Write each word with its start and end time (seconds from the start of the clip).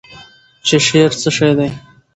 چې 0.67 0.77
شعر 0.87 1.11
څه 1.21 1.29
شی 1.37 1.51
دی؟ 1.57 1.69